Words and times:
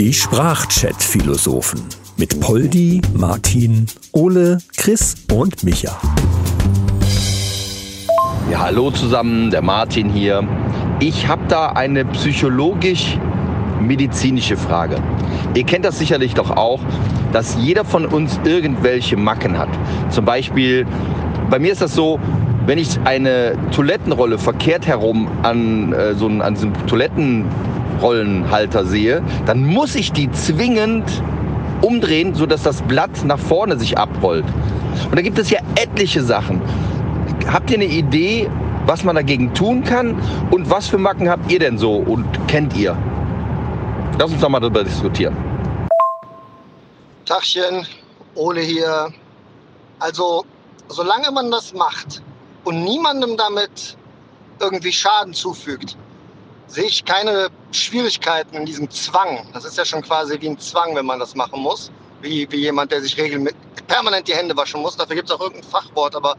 Die 0.00 0.12
Sprachchat-Philosophen 0.12 1.80
mit 2.16 2.40
Poldi, 2.40 3.00
Martin, 3.14 3.86
Ole, 4.12 4.58
Chris 4.76 5.14
und 5.32 5.64
Micha. 5.64 5.96
Ja, 8.50 8.60
hallo 8.60 8.90
zusammen, 8.90 9.50
der 9.50 9.62
Martin 9.62 10.10
hier. 10.10 10.46
Ich 11.00 11.28
habe 11.28 11.42
da 11.48 11.70
eine 11.70 12.04
psychologisch-medizinische 12.04 14.56
Frage. 14.56 15.02
Ihr 15.54 15.64
kennt 15.64 15.84
das 15.84 15.98
sicherlich 15.98 16.34
doch 16.34 16.50
auch, 16.50 16.80
dass 17.32 17.56
jeder 17.60 17.84
von 17.84 18.06
uns 18.06 18.38
irgendwelche 18.44 19.16
Macken 19.16 19.58
hat. 19.58 19.68
Zum 20.10 20.24
Beispiel, 20.24 20.86
bei 21.50 21.58
mir 21.58 21.72
ist 21.72 21.82
das 21.82 21.94
so, 21.94 22.20
wenn 22.68 22.76
ich 22.76 23.00
eine 23.06 23.56
Toilettenrolle 23.74 24.36
verkehrt 24.36 24.86
herum 24.86 25.26
an, 25.42 25.94
äh, 25.94 26.14
so 26.14 26.26
an 26.26 26.52
diesem 26.52 26.74
Toilettenrollenhalter 26.86 28.84
sehe, 28.84 29.22
dann 29.46 29.64
muss 29.64 29.94
ich 29.94 30.12
die 30.12 30.30
zwingend 30.32 31.22
umdrehen, 31.80 32.34
sodass 32.34 32.64
das 32.64 32.82
Blatt 32.82 33.24
nach 33.24 33.38
vorne 33.38 33.78
sich 33.78 33.96
abrollt. 33.96 34.44
Und 35.04 35.16
da 35.16 35.22
gibt 35.22 35.38
es 35.38 35.48
ja 35.48 35.60
etliche 35.76 36.22
Sachen. 36.22 36.60
Habt 37.50 37.70
ihr 37.70 37.78
eine 37.78 37.86
Idee, 37.86 38.50
was 38.84 39.02
man 39.02 39.16
dagegen 39.16 39.54
tun 39.54 39.82
kann? 39.82 40.20
Und 40.50 40.68
was 40.68 40.88
für 40.88 40.98
Macken 40.98 41.30
habt 41.30 41.50
ihr 41.50 41.60
denn 41.60 41.78
so 41.78 41.94
und 41.94 42.26
kennt 42.48 42.76
ihr? 42.76 42.94
Lass 44.18 44.30
uns 44.30 44.42
doch 44.42 44.50
mal 44.50 44.60
darüber 44.60 44.84
diskutieren. 44.84 45.34
Tachchen, 47.24 47.86
Ole 48.34 48.60
hier. 48.60 49.08
Also, 50.00 50.44
solange 50.88 51.30
man 51.30 51.50
das 51.50 51.72
macht 51.72 52.20
und 52.68 52.84
niemandem 52.84 53.34
damit 53.38 53.96
irgendwie 54.60 54.92
Schaden 54.92 55.32
zufügt, 55.32 55.96
sehe 56.66 56.84
ich 56.84 57.02
keine 57.02 57.48
Schwierigkeiten 57.72 58.56
in 58.56 58.66
diesem 58.66 58.90
Zwang. 58.90 59.48
Das 59.54 59.64
ist 59.64 59.78
ja 59.78 59.86
schon 59.86 60.02
quasi 60.02 60.38
wie 60.38 60.50
ein 60.50 60.58
Zwang, 60.58 60.94
wenn 60.94 61.06
man 61.06 61.18
das 61.18 61.34
machen 61.34 61.62
muss. 61.62 61.90
Wie, 62.20 62.46
wie 62.50 62.56
jemand, 62.56 62.92
der 62.92 63.00
sich 63.00 63.16
regelmäßig 63.16 63.56
permanent 63.86 64.28
die 64.28 64.34
Hände 64.34 64.54
waschen 64.54 64.82
muss. 64.82 64.98
Dafür 64.98 65.16
gibt 65.16 65.30
es 65.30 65.34
auch 65.34 65.40
irgendein 65.40 65.70
Fachwort, 65.70 66.14
aber 66.14 66.36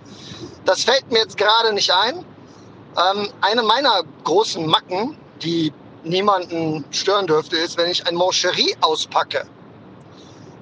das 0.65 0.83
fällt 0.83 1.09
mir 1.11 1.17
jetzt 1.17 1.35
gerade 1.35 1.73
nicht 1.73 1.91
ein. 1.91 2.19
Ähm, 2.19 3.29
eine 3.41 3.63
meiner 3.63 4.03
großen 4.23 4.67
Macken, 4.67 5.17
die 5.41 5.73
niemanden 6.03 6.85
stören 6.91 7.25
dürfte, 7.25 7.57
ist, 7.57 7.75
wenn 7.77 7.89
ich 7.89 8.05
ein 8.05 8.13
Moncherie 8.13 8.75
auspacke. 8.81 9.47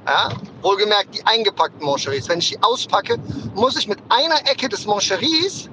Ja, 0.05 0.29
wohlgemerkt 0.61 1.15
die 1.15 1.25
eingepackten 1.25 1.83
Moncheries. 1.83 2.27
Wenn 2.27 2.39
ich 2.39 2.49
die 2.49 2.63
auspacke, 2.63 3.17
muss 3.55 3.77
ich 3.77 3.87
mit 3.87 3.99
einer 4.09 4.39
Ecke 4.49 4.69
des 4.69 4.85
Moncheries 4.85 5.69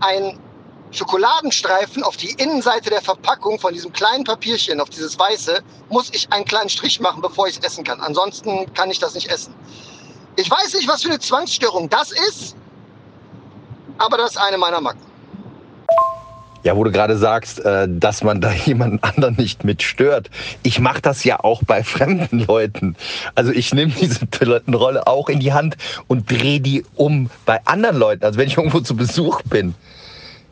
ein 0.00 0.38
Schokoladenstreifen 0.92 2.02
auf 2.02 2.16
die 2.16 2.30
Innenseite 2.32 2.90
der 2.90 3.00
Verpackung 3.00 3.58
von 3.60 3.72
diesem 3.72 3.92
kleinen 3.92 4.24
Papierchen, 4.24 4.80
auf 4.80 4.90
dieses 4.90 5.18
weiße, 5.18 5.62
muss 5.88 6.10
ich 6.12 6.32
einen 6.32 6.44
kleinen 6.44 6.68
Strich 6.68 6.98
machen, 7.00 7.22
bevor 7.22 7.46
ich 7.46 7.58
es 7.58 7.64
essen 7.64 7.84
kann. 7.84 8.00
Ansonsten 8.00 8.72
kann 8.74 8.90
ich 8.90 8.98
das 8.98 9.14
nicht 9.14 9.28
essen. 9.28 9.54
Ich 10.36 10.50
weiß 10.50 10.74
nicht, 10.74 10.88
was 10.88 11.02
für 11.02 11.10
eine 11.10 11.20
Zwangsstörung 11.20 11.88
das 11.88 12.10
ist, 12.10 12.56
aber 13.98 14.16
das 14.16 14.32
ist 14.32 14.36
eine 14.38 14.58
meiner 14.58 14.80
Macken. 14.80 15.00
Ja, 16.62 16.76
wo 16.76 16.84
du 16.84 16.90
gerade 16.90 17.16
sagst, 17.16 17.64
äh, 17.64 17.88
dass 17.88 18.22
man 18.22 18.40
da 18.40 18.52
jemanden 18.66 19.02
anderen 19.02 19.36
nicht 19.36 19.64
mit 19.64 19.82
stört. 19.82 20.30
Ich 20.62 20.78
mache 20.78 21.00
das 21.00 21.24
ja 21.24 21.40
auch 21.40 21.62
bei 21.64 21.82
fremden 21.84 22.40
Leuten. 22.40 22.96
Also 23.34 23.52
ich 23.52 23.72
nehme 23.72 23.92
diese 23.92 24.28
Toilettenrolle 24.28 25.06
auch 25.06 25.28
in 25.28 25.40
die 25.40 25.52
Hand 25.52 25.76
und 26.06 26.30
drehe 26.30 26.60
die 26.60 26.84
um 26.96 27.30
bei 27.46 27.60
anderen 27.64 27.96
Leuten. 27.96 28.24
Also 28.24 28.38
wenn 28.38 28.48
ich 28.48 28.56
irgendwo 28.56 28.80
zu 28.80 28.96
Besuch 28.96 29.42
bin. 29.42 29.74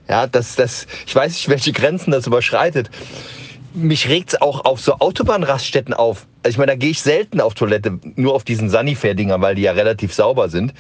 Ja, 0.09 0.27
das, 0.27 0.57
das, 0.57 0.87
ich 1.07 1.15
weiß 1.15 1.33
nicht, 1.33 1.49
welche 1.51 1.73
Grenzen 1.73 2.11
das 2.11 2.27
überschreitet 2.27 2.91
mich 3.75 4.09
regt's 4.09 4.41
auch 4.41 4.65
auf 4.65 4.81
so 4.81 4.95
Autobahnraststätten 4.95 5.95
auf. 5.95 6.27
Also 6.49 6.55
ich 6.55 6.59
meine, 6.61 6.73
da 6.73 6.77
gehe 6.77 6.93
ich 6.93 7.03
selten 7.03 7.43
auf 7.43 7.53
Toilette, 7.53 7.99
nur 8.17 8.35
auf 8.35 8.43
diesen 8.43 8.71
Sanifair-Dinger, 8.71 9.39
weil 9.43 9.55
die 9.55 9.61
ja 9.61 9.73
relativ 9.73 10.15
sauber 10.15 10.49
sind. 10.49 10.73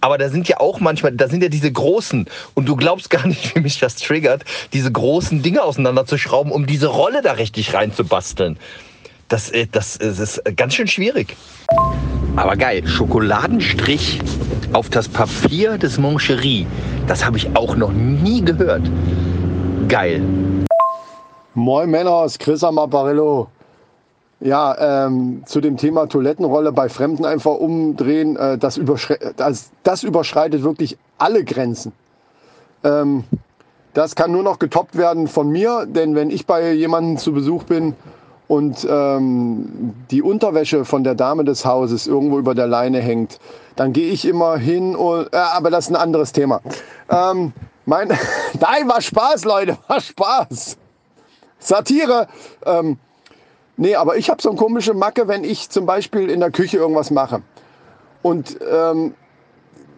Aber 0.00 0.16
da 0.16 0.30
sind 0.30 0.48
ja 0.48 0.60
auch 0.60 0.80
manchmal, 0.80 1.12
da 1.12 1.28
sind 1.28 1.42
ja 1.42 1.50
diese 1.50 1.70
großen, 1.70 2.24
und 2.54 2.66
du 2.66 2.74
glaubst 2.74 3.10
gar 3.10 3.26
nicht, 3.26 3.54
wie 3.54 3.60
mich 3.60 3.78
das 3.78 3.96
triggert, 3.96 4.46
diese 4.72 4.90
großen 4.90 5.42
Dinge 5.42 5.62
auseinanderzuschrauben, 5.62 6.50
um 6.50 6.64
diese 6.64 6.86
Rolle 6.86 7.20
da 7.20 7.32
richtig 7.32 7.74
reinzubasteln. 7.74 8.56
Das, 9.28 9.50
äh, 9.50 9.66
das, 9.70 9.98
das 9.98 10.18
ist 10.18 10.56
ganz 10.56 10.72
schön 10.72 10.86
schwierig. 10.86 11.36
Aber 12.36 12.56
geil, 12.56 12.86
Schokoladenstrich 12.86 14.20
auf 14.72 14.88
das 14.88 15.06
Papier 15.06 15.76
des 15.76 15.98
Moncherie. 15.98 16.66
Das 17.08 17.26
habe 17.26 17.36
ich 17.36 17.54
auch 17.54 17.76
noch 17.76 17.92
nie 17.92 18.42
gehört. 18.42 18.90
Geil. 19.86 20.22
Moin 21.52 21.90
Männers, 21.90 22.38
Chris 22.38 22.64
am 22.64 22.78
Apparillo. 22.78 23.50
Ja, 24.42 25.06
ähm, 25.06 25.42
zu 25.44 25.60
dem 25.60 25.76
Thema 25.76 26.06
Toilettenrolle 26.06 26.72
bei 26.72 26.88
Fremden 26.88 27.26
einfach 27.26 27.56
umdrehen, 27.56 28.36
äh, 28.36 28.56
das, 28.56 28.78
überschre 28.78 29.18
das, 29.36 29.70
das, 29.82 30.02
überschreitet 30.02 30.62
wirklich 30.62 30.96
alle 31.18 31.44
Grenzen. 31.44 31.92
Ähm, 32.82 33.24
das 33.92 34.14
kann 34.14 34.32
nur 34.32 34.42
noch 34.42 34.58
getoppt 34.58 34.96
werden 34.96 35.28
von 35.28 35.50
mir, 35.50 35.84
denn 35.86 36.14
wenn 36.14 36.30
ich 36.30 36.46
bei 36.46 36.72
jemandem 36.72 37.18
zu 37.18 37.32
Besuch 37.32 37.64
bin 37.64 37.94
und 38.48 38.86
ähm, 38.88 39.92
die 40.10 40.22
Unterwäsche 40.22 40.86
von 40.86 41.04
der 41.04 41.14
Dame 41.14 41.44
des 41.44 41.66
Hauses 41.66 42.06
irgendwo 42.06 42.38
über 42.38 42.54
der 42.54 42.66
Leine 42.66 43.00
hängt, 43.00 43.40
dann 43.76 43.92
gehe 43.92 44.10
ich 44.10 44.26
immer 44.26 44.56
hin 44.56 44.96
und, 44.96 45.34
äh, 45.34 45.36
aber 45.36 45.70
das 45.70 45.86
ist 45.86 45.90
ein 45.90 46.00
anderes 46.00 46.32
Thema. 46.32 46.62
Ähm, 47.10 47.52
mein, 47.84 48.08
nein, 48.60 48.88
war 48.88 49.02
Spaß, 49.02 49.44
Leute, 49.44 49.76
war 49.86 50.00
Spaß. 50.00 50.78
Satire. 51.58 52.26
Nee, 53.76 53.94
aber 53.94 54.16
ich 54.16 54.28
habe 54.30 54.42
so 54.42 54.50
eine 54.50 54.58
komische 54.58 54.94
Macke, 54.94 55.28
wenn 55.28 55.44
ich 55.44 55.70
zum 55.70 55.86
Beispiel 55.86 56.28
in 56.28 56.40
der 56.40 56.50
Küche 56.50 56.76
irgendwas 56.76 57.10
mache 57.10 57.42
und 58.22 58.58
ähm, 58.70 59.14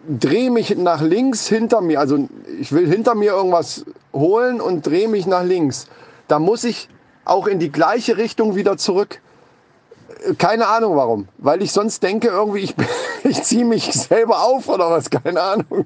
drehe 0.07 0.51
mich 0.51 0.75
nach 0.77 1.01
links 1.01 1.47
hinter 1.47 1.81
mir. 1.81 1.99
Also 1.99 2.27
ich 2.59 2.71
will 2.71 2.87
hinter 2.87 3.15
mir 3.15 3.31
irgendwas 3.31 3.85
holen 4.13 4.61
und 4.61 4.85
drehe 4.85 5.07
mich 5.07 5.25
nach 5.25 5.43
links. 5.43 5.87
Da 6.27 6.39
muss 6.39 6.63
ich 6.63 6.89
auch 7.25 7.47
in 7.47 7.59
die 7.59 7.71
gleiche 7.71 8.17
Richtung 8.17 8.55
wieder 8.55 8.77
zurück. 8.77 9.21
Keine 10.37 10.67
Ahnung 10.67 10.95
warum. 10.95 11.27
Weil 11.37 11.61
ich 11.61 11.71
sonst 11.71 12.03
denke, 12.03 12.29
irgendwie, 12.29 12.59
ich, 12.59 12.75
ich 13.23 13.43
ziehe 13.43 13.65
mich 13.65 13.91
selber 13.93 14.43
auf 14.43 14.69
oder 14.69 14.89
was. 14.91 15.09
Keine 15.09 15.41
Ahnung. 15.41 15.85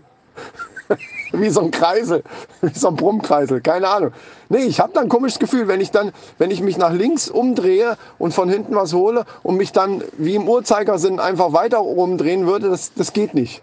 wie 1.32 1.50
so 1.50 1.62
ein 1.62 1.72
Kreisel, 1.72 2.24
wie 2.62 2.78
so 2.78 2.90
ein 2.90 2.96
Brummkreisel, 2.96 3.62
keine 3.62 3.88
Ahnung. 3.88 4.12
Nee, 4.50 4.64
ich 4.64 4.80
habe 4.80 4.94
dann 4.94 5.04
ein 5.04 5.10
komisches 5.10 5.40
Gefühl, 5.40 5.68
wenn 5.68 5.82
ich 5.82 5.92
dann, 5.92 6.12
wenn 6.38 6.52
ich 6.52 6.62
mich 6.62 6.78
nach 6.78 6.92
links 6.92 7.30
umdrehe 7.30 7.98
und 8.18 8.34
von 8.34 8.50
hinten 8.50 8.76
was 8.76 8.94
hole 8.94 9.26
und 9.44 9.58
mich 9.58 9.72
dann 9.72 10.04
wie 10.18 10.36
im 10.36 10.48
Uhrzeigersinn 10.48 11.20
einfach 11.20 11.54
weiter 11.54 11.84
umdrehen 11.84 12.48
würde, 12.48 12.70
das, 12.70 12.94
das 12.94 13.14
geht 13.14 13.34
nicht. 13.34 13.62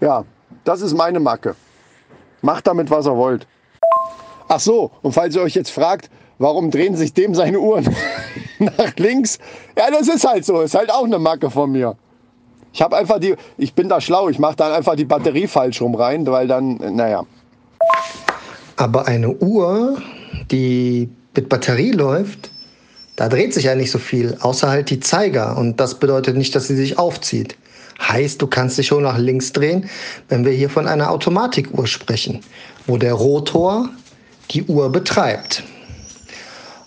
Ja, 0.00 0.24
das 0.64 0.80
ist 0.80 0.94
meine 0.94 1.20
Macke. 1.20 1.54
Macht 2.42 2.66
damit, 2.66 2.90
was 2.90 3.06
ihr 3.06 3.16
wollt. 3.16 3.46
Ach 4.48 4.60
so, 4.60 4.90
und 5.02 5.12
falls 5.12 5.34
ihr 5.34 5.42
euch 5.42 5.54
jetzt 5.54 5.70
fragt, 5.70 6.10
warum 6.38 6.70
drehen 6.70 6.96
sich 6.96 7.12
dem 7.12 7.34
seine 7.34 7.58
Uhren 7.58 7.94
nach 8.58 8.94
links? 8.96 9.38
Ja, 9.76 9.90
das 9.90 10.08
ist 10.08 10.26
halt 10.26 10.44
so, 10.44 10.60
ist 10.60 10.74
halt 10.74 10.92
auch 10.92 11.04
eine 11.04 11.18
Macke 11.18 11.50
von 11.50 11.72
mir. 11.72 11.96
Ich 12.76 12.82
habe 12.82 12.94
einfach 12.94 13.18
die, 13.18 13.34
ich 13.56 13.72
bin 13.72 13.88
da 13.88 14.02
schlau, 14.02 14.28
ich 14.28 14.38
mache 14.38 14.56
dann 14.56 14.70
einfach 14.70 14.96
die 14.96 15.06
Batterie 15.06 15.46
falsch 15.46 15.80
rum 15.80 15.94
rein, 15.94 16.26
weil 16.26 16.46
dann, 16.46 16.76
naja. 16.94 17.24
Aber 18.76 19.08
eine 19.08 19.30
Uhr, 19.30 20.02
die 20.50 21.08
mit 21.34 21.48
Batterie 21.48 21.92
läuft, 21.92 22.50
da 23.16 23.30
dreht 23.30 23.54
sich 23.54 23.64
ja 23.64 23.74
nicht 23.74 23.90
so 23.90 23.98
viel, 23.98 24.36
außer 24.42 24.68
halt 24.68 24.90
die 24.90 25.00
Zeiger. 25.00 25.56
Und 25.56 25.80
das 25.80 25.98
bedeutet 25.98 26.36
nicht, 26.36 26.54
dass 26.54 26.68
sie 26.68 26.76
sich 26.76 26.98
aufzieht. 26.98 27.56
Heißt, 27.98 28.42
du 28.42 28.46
kannst 28.46 28.76
dich 28.76 28.88
schon 28.88 29.04
nach 29.04 29.16
links 29.16 29.54
drehen, 29.54 29.88
wenn 30.28 30.44
wir 30.44 30.52
hier 30.52 30.68
von 30.68 30.86
einer 30.86 31.10
Automatikuhr 31.10 31.86
sprechen, 31.86 32.42
wo 32.86 32.98
der 32.98 33.14
Rotor 33.14 33.88
die 34.50 34.64
Uhr 34.64 34.92
betreibt. 34.92 35.62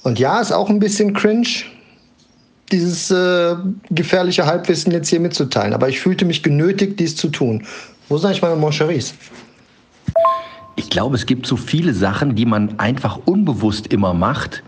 Und 0.03 0.19
ja, 0.19 0.39
ist 0.39 0.51
auch 0.51 0.69
ein 0.69 0.77
bisschen 0.77 1.15
cringe, 1.15 1.63
dieses 2.71 3.11
äh, 3.11 3.55
gefährliche 3.89 4.45
Halbwissen 4.45 4.91
jetzt 4.91 5.09
hier 5.09 5.19
mitzuteilen. 5.19 5.73
Aber 5.73 5.89
ich 5.89 5.99
fühlte 5.99 6.25
mich 6.25 6.43
genötigt, 6.43 6.99
dies 6.99 7.15
zu 7.15 7.29
tun. 7.29 7.65
Wo 8.07 8.17
sind 8.17 8.27
eigentlich 8.27 8.41
meine 8.41 8.55
Moncheries? 8.55 9.13
Ich 10.75 10.89
glaube, 10.89 11.15
es 11.15 11.25
gibt 11.25 11.45
so 11.45 11.57
viele 11.57 11.93
Sachen, 11.93 12.35
die 12.35 12.45
man 12.45 12.79
einfach 12.79 13.19
unbewusst 13.25 13.87
immer 13.87 14.13
macht 14.13 14.63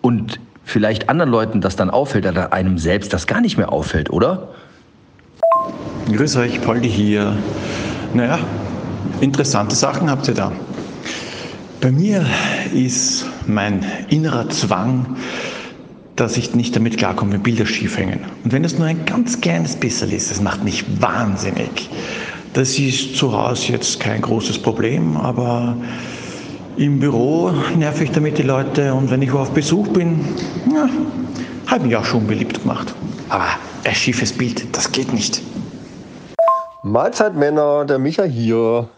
und 0.00 0.38
vielleicht 0.64 1.08
anderen 1.08 1.30
Leuten 1.30 1.60
das 1.60 1.76
dann 1.76 1.90
auffällt, 1.90 2.26
aber 2.26 2.52
einem 2.52 2.78
selbst 2.78 3.12
das 3.12 3.26
gar 3.26 3.40
nicht 3.40 3.56
mehr 3.56 3.72
auffällt, 3.72 4.10
oder? 4.10 4.54
Grüß 6.12 6.36
euch, 6.36 6.60
Poldi 6.60 6.88
hier. 6.88 7.36
Naja, 8.14 8.38
interessante 9.20 9.74
Sachen 9.74 10.08
habt 10.08 10.28
ihr 10.28 10.34
da. 10.34 10.52
Bei 11.80 11.90
mir 11.90 12.24
ist 12.72 13.26
mein 13.46 13.84
innerer 14.08 14.48
Zwang, 14.48 15.16
dass 16.16 16.36
ich 16.36 16.54
nicht 16.54 16.76
damit 16.76 16.96
klarkomme, 16.96 17.32
wenn 17.32 17.42
Bilder 17.42 17.66
schief 17.66 17.98
hängen. 17.98 18.20
Und 18.44 18.52
wenn 18.52 18.64
es 18.64 18.78
nur 18.78 18.86
ein 18.86 19.04
ganz 19.04 19.40
kleines 19.40 19.76
bisschen 19.76 20.12
ist, 20.12 20.30
das 20.30 20.40
macht 20.40 20.62
mich 20.62 20.84
wahnsinnig. 21.00 21.90
Das 22.52 22.78
ist 22.78 23.16
zu 23.16 23.32
Hause 23.32 23.72
jetzt 23.72 23.98
kein 23.98 24.20
großes 24.20 24.58
Problem, 24.60 25.16
aber 25.16 25.76
Im 26.76 26.98
Büro 26.98 27.52
nerv 27.78 28.00
ich 28.00 28.10
damit 28.10 28.36
die 28.36 28.42
Leute 28.42 28.92
und 28.94 29.08
wenn 29.08 29.22
ich 29.22 29.32
wo 29.32 29.38
auf 29.38 29.52
Besuch 29.52 29.86
bin, 29.88 30.24
ja, 30.74 30.88
habe 31.68 31.86
mich 31.86 31.94
auch 31.94 32.04
schon 32.04 32.26
beliebt 32.26 32.62
gemacht. 32.62 32.92
Aber 33.28 33.46
ein 33.84 33.94
schiefes 33.94 34.32
Bild, 34.32 34.66
das 34.76 34.90
geht 34.90 35.12
nicht. 35.12 35.40
Mahlzeit 36.82 37.36
Männer, 37.36 37.84
der 37.84 38.00
Micha 38.00 38.24
hier. 38.24 38.88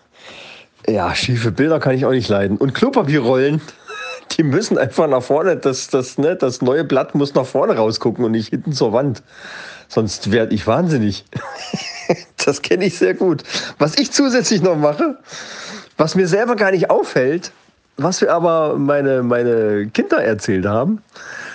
Ja, 0.89 1.15
schiefe 1.15 1.53
Bilder 1.53 1.79
kann 1.79 1.95
ich 1.95 2.07
auch 2.07 2.13
nicht 2.13 2.31
leiden. 2.31 2.57
Und 2.57 2.73
Klopapierrollen, 2.73 3.61
die 4.33 4.43
müssen 4.43 4.79
einfach 4.79 5.09
nach 5.09 5.23
vorne. 5.23 5.57
Das, 5.57 5.89
das, 5.89 6.19
ne, 6.19 6.37
das 6.37 6.63
neue 6.63 6.85
Blatt 6.85 7.15
muss 7.15 7.35
nach 7.35 7.47
vorne 7.47 7.77
rausgucken 7.77 8.25
und 8.25 8.33
nicht 8.33 8.49
hinten 8.49 8.73
zur 8.73 8.93
Wand. 8.93 9.23
Sonst 9.89 10.33
werde 10.33 10.55
ich 10.55 10.67
wahnsinnig. 10.67 11.25
das 12.45 12.63
kenne 12.63 12.85
ich 12.87 12.99
sehr 12.99 13.15
gut. 13.15 13.43
Was 13.79 13.97
ich 13.99 14.13
zusätzlich 14.13 14.63
noch 14.63 14.77
mache, 14.77 15.19
was 15.97 16.15
mir 16.15 16.29
selber 16.29 16.57
gar 16.57 16.71
nicht 16.71 16.91
auffällt, 16.91 17.53
was 17.97 18.21
wir 18.21 18.33
aber 18.33 18.77
meine, 18.77 19.23
meine 19.23 19.89
Kinder 19.89 20.23
erzählt 20.23 20.67
haben, 20.67 21.03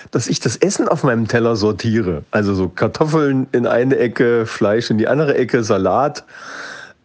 dass 0.10 0.28
ich 0.28 0.40
das 0.40 0.58
Essen 0.58 0.88
auf 0.88 1.04
meinem 1.04 1.28
Teller 1.28 1.56
sortiere. 1.56 2.24
Also 2.32 2.54
so 2.54 2.68
Kartoffeln 2.68 3.48
in 3.52 3.68
eine 3.68 3.98
Ecke, 3.98 4.46
Fleisch 4.46 4.90
in 4.90 4.98
die 4.98 5.08
andere 5.08 5.36
Ecke, 5.36 5.64
Salat. 5.64 6.24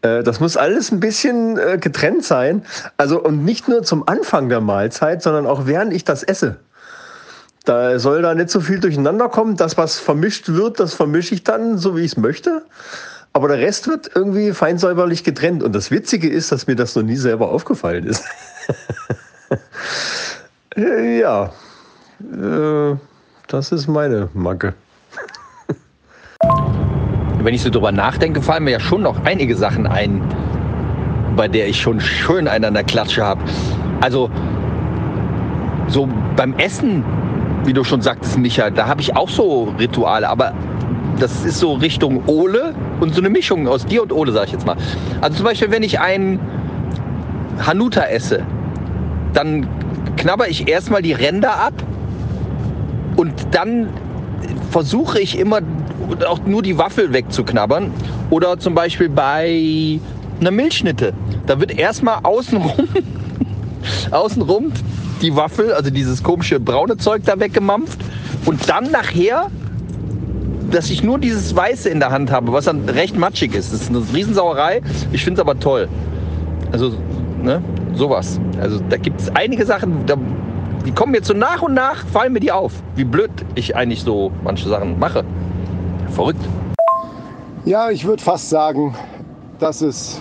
Äh, 0.06 0.22
das 0.22 0.40
muss 0.40 0.56
alles 0.56 0.92
ein 0.92 1.00
bisschen 1.00 1.58
äh, 1.58 1.78
getrennt 1.78 2.24
sein. 2.24 2.64
Also 2.96 3.22
und 3.22 3.44
nicht 3.44 3.68
nur 3.68 3.82
zum 3.82 4.06
Anfang 4.08 4.48
der 4.48 4.60
Mahlzeit, 4.60 5.22
sondern 5.22 5.46
auch 5.46 5.66
während 5.66 5.92
ich 5.92 6.04
das 6.04 6.22
esse. 6.22 6.56
Da 7.64 7.98
soll 7.98 8.22
da 8.22 8.34
nicht 8.34 8.50
so 8.50 8.60
viel 8.60 8.78
durcheinander 8.78 9.28
kommen. 9.28 9.56
Das, 9.56 9.76
was 9.76 9.98
vermischt 9.98 10.48
wird, 10.48 10.78
das 10.78 10.94
vermische 10.94 11.34
ich 11.34 11.42
dann, 11.42 11.78
so 11.78 11.96
wie 11.96 12.02
ich 12.02 12.12
es 12.12 12.16
möchte. 12.16 12.62
Aber 13.32 13.48
der 13.48 13.58
Rest 13.58 13.88
wird 13.88 14.10
irgendwie 14.14 14.52
feinsäuberlich 14.52 15.24
getrennt. 15.24 15.62
Und 15.62 15.74
das 15.74 15.90
Witzige 15.90 16.28
ist, 16.28 16.52
dass 16.52 16.68
mir 16.68 16.76
das 16.76 16.94
noch 16.94 17.02
nie 17.02 17.16
selber 17.16 17.50
aufgefallen 17.50 18.06
ist. 18.06 18.24
ja, 20.76 21.52
äh, 22.20 22.96
das 23.48 23.72
ist 23.72 23.88
meine 23.88 24.28
Macke. 24.32 24.74
Wenn 27.46 27.54
ich 27.54 27.62
so 27.62 27.70
drüber 27.70 27.92
nachdenke, 27.92 28.42
fallen 28.42 28.64
mir 28.64 28.72
ja 28.72 28.80
schon 28.80 29.02
noch 29.02 29.24
einige 29.24 29.54
Sachen 29.54 29.86
ein, 29.86 30.20
bei 31.36 31.46
der 31.46 31.68
ich 31.68 31.80
schon 31.80 32.00
schön 32.00 32.48
einen 32.48 32.64
an 32.64 32.74
der 32.74 32.82
Klatsche 32.82 33.24
habe. 33.24 33.40
Also 34.00 34.28
so 35.86 36.08
beim 36.34 36.54
Essen 36.54 37.04
wie 37.64 37.72
du 37.72 37.84
schon 37.84 38.02
sagtest, 38.02 38.36
Micha, 38.36 38.70
da 38.70 38.88
habe 38.88 39.00
ich 39.00 39.14
auch 39.14 39.28
so 39.28 39.72
Rituale, 39.78 40.28
aber 40.28 40.54
das 41.20 41.44
ist 41.44 41.60
so 41.60 41.74
Richtung 41.74 42.24
Ole 42.26 42.74
und 42.98 43.14
so 43.14 43.20
eine 43.20 43.30
Mischung 43.30 43.68
aus 43.68 43.86
dir 43.86 44.02
und 44.02 44.12
Ole, 44.12 44.32
sag 44.32 44.46
ich 44.46 44.52
jetzt 44.52 44.66
mal. 44.66 44.76
Also 45.20 45.36
zum 45.36 45.46
Beispiel, 45.46 45.70
wenn 45.70 45.84
ich 45.84 46.00
ein 46.00 46.40
Hanuta 47.64 48.06
esse, 48.06 48.42
dann 49.34 49.68
knabber 50.16 50.48
ich 50.48 50.66
erstmal 50.66 51.00
die 51.00 51.12
Ränder 51.12 51.60
ab 51.60 51.74
und 53.14 53.32
dann 53.52 53.88
versuche 54.72 55.20
ich 55.20 55.38
immer 55.38 55.60
auch 56.26 56.40
nur 56.46 56.62
die 56.62 56.78
Waffel 56.78 57.12
wegzuknabbern. 57.12 57.92
Oder 58.30 58.58
zum 58.58 58.74
Beispiel 58.74 59.08
bei 59.08 60.00
einer 60.40 60.50
Milchschnitte. 60.50 61.12
Da 61.46 61.60
wird 61.60 61.78
erstmal 61.78 62.20
außenrum, 62.22 62.88
außenrum 64.10 64.72
die 65.22 65.34
Waffel, 65.34 65.72
also 65.72 65.90
dieses 65.90 66.22
komische 66.22 66.60
braune 66.60 66.96
Zeug 66.96 67.22
da 67.24 67.38
weggemampft 67.38 67.98
und 68.44 68.68
dann 68.68 68.90
nachher, 68.90 69.46
dass 70.70 70.90
ich 70.90 71.02
nur 71.02 71.18
dieses 71.18 71.54
Weiße 71.54 71.88
in 71.88 72.00
der 72.00 72.10
Hand 72.10 72.30
habe, 72.30 72.52
was 72.52 72.66
dann 72.66 72.88
recht 72.88 73.16
matschig 73.16 73.54
ist. 73.54 73.72
Das 73.72 73.82
ist 73.82 73.90
eine 73.90 74.02
Riesensauerei. 74.14 74.82
Ich 75.12 75.24
finde 75.24 75.40
es 75.40 75.46
aber 75.46 75.58
toll. 75.58 75.88
Also, 76.72 76.92
ne, 77.42 77.62
sowas. 77.94 78.40
Also 78.60 78.80
da 78.88 78.96
gibt 78.96 79.20
es 79.20 79.34
einige 79.34 79.64
Sachen, 79.64 80.04
da, 80.06 80.16
die 80.84 80.92
kommen 80.92 81.12
mir 81.12 81.22
so 81.22 81.34
nach 81.34 81.62
und 81.62 81.74
nach, 81.74 82.04
fallen 82.06 82.32
mir 82.32 82.40
die 82.40 82.52
auf. 82.52 82.72
Wie 82.94 83.04
blöd 83.04 83.30
ich 83.54 83.76
eigentlich 83.76 84.02
so 84.02 84.32
manche 84.44 84.68
Sachen 84.68 84.98
mache. 84.98 85.24
Verrückt. 86.10 86.40
Ja, 87.64 87.90
ich 87.90 88.06
würde 88.06 88.22
fast 88.22 88.48
sagen, 88.48 88.94
dass 89.58 89.80
es 89.80 90.20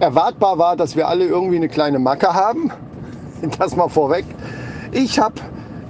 erwartbar 0.00 0.58
war, 0.58 0.76
dass 0.76 0.96
wir 0.96 1.08
alle 1.08 1.24
irgendwie 1.24 1.56
eine 1.56 1.68
kleine 1.68 1.98
Macke 1.98 2.32
haben. 2.32 2.70
das 3.58 3.76
mal 3.76 3.88
vorweg. 3.88 4.24
Ich 4.92 5.18
habe 5.18 5.34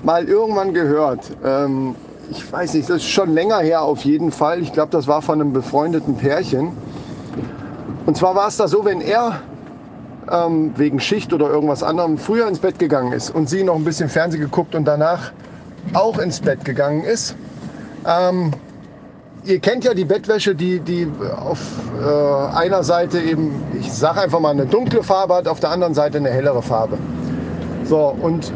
mal 0.03 0.25
irgendwann 0.25 0.75
gehört, 0.75 1.31
ähm, 1.45 1.95
ich 2.31 2.51
weiß 2.51 2.75
nicht, 2.75 2.89
das 2.91 2.97
ist 2.97 3.09
schon 3.09 3.33
länger 3.33 3.59
her 3.59 3.83
auf 3.83 4.05
jeden 4.05 4.31
Fall. 4.31 4.61
Ich 4.61 4.73
glaube, 4.73 4.91
das 4.91 5.07
war 5.07 5.23
von 5.23 5.41
einem 5.41 5.53
befreundeten 5.53 6.17
Pärchen. 6.17 6.73
Und 8.07 8.17
zwar 8.17 8.35
war 8.35 8.49
es 8.49 8.57
da 8.57 8.69
so, 8.69 8.85
wenn 8.85 9.01
er 9.01 9.41
ähm, 10.31 10.73
wegen 10.77 11.01
Schicht 11.01 11.33
oder 11.33 11.49
irgendwas 11.49 11.83
anderem 11.83 12.19
früher 12.19 12.47
ins 12.47 12.59
Bett 12.59 12.79
gegangen 12.79 13.13
ist 13.13 13.31
und 13.31 13.49
sie 13.49 13.65
noch 13.65 13.77
ein 13.77 13.85
bisschen 13.85 14.09
Fernsehen 14.09 14.41
geguckt 14.41 14.75
und 14.75 14.85
danach 14.85 15.33
auch 15.95 16.19
ins 16.19 16.41
Bett 16.41 16.65
gegangen 16.65 17.03
ist. 17.05 17.35
Ähm, 18.07 18.53
ihr 19.49 19.61
kennt 19.61 19.85
ja 19.85 19.95
die 19.95 20.05
Bettwäsche, 20.05 20.55
die, 20.55 20.79
die 20.81 21.09
auf 21.41 21.59
äh, 22.01 22.57
einer 22.57 22.85
Seite 22.85 23.19
eben, 23.19 23.63
ich 23.81 23.91
sage 23.93 24.21
einfach 24.21 24.41
mal, 24.41 24.51
eine 24.51 24.67
dunkle 24.67 25.03
Farbe 25.03 25.35
hat, 25.35 25.49
auf 25.49 25.59
der 25.61 25.71
anderen 25.71 25.95
Seite 25.95 26.19
eine 26.19 26.31
hellere 26.31 26.63
Farbe. 26.63 26.99
So, 27.85 28.15
und 28.21 28.53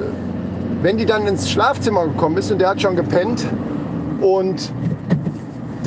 wenn 0.83 0.99
die 0.99 1.07
dann 1.07 1.27
ins 1.27 1.51
Schlafzimmer 1.51 2.07
gekommen 2.07 2.37
ist 2.37 2.51
und 2.51 2.61
der 2.61 2.69
hat 2.69 2.83
schon 2.83 2.97
gepennt 2.97 3.47
und 4.21 4.71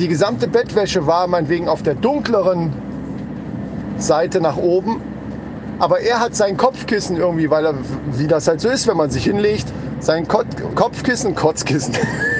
die 0.00 0.08
gesamte 0.08 0.48
Bettwäsche 0.48 1.06
war 1.06 1.26
meinetwegen 1.28 1.68
auf 1.68 1.82
der 1.82 1.94
dunkleren 1.94 2.72
Seite 3.98 4.40
nach 4.40 4.56
oben, 4.56 5.00
aber 5.78 6.00
er 6.00 6.18
hat 6.18 6.34
sein 6.34 6.56
Kopfkissen 6.56 7.16
irgendwie, 7.16 7.48
weil 7.48 7.64
er, 7.64 7.74
wie 8.12 8.26
das 8.26 8.48
halt 8.48 8.60
so 8.60 8.68
ist, 8.68 8.88
wenn 8.88 8.96
man 8.96 9.10
sich 9.10 9.24
hinlegt, 9.24 9.66
sein 10.00 10.26
Kot 10.26 10.46
Kopfkissen, 10.74 11.34
Kotzkissen, 11.34 11.94